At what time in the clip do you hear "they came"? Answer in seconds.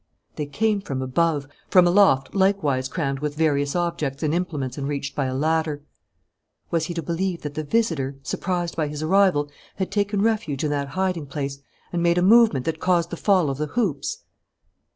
0.35-0.81